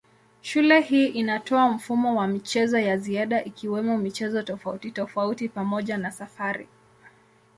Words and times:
Shule 0.41 0.81
hii 0.81 1.07
inatoa 1.07 1.69
mfumo 1.69 2.15
wa 2.15 2.27
michezo 2.27 2.79
ya 2.79 2.97
ziada 2.97 3.43
ikiwemo 3.43 3.97
michezo 3.97 4.41
tofautitofauti 4.41 5.49
pamoja 5.49 5.97
na 5.97 6.11
safari. 6.11 6.67